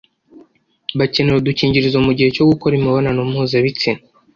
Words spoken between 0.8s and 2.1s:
bakenera udukingirizo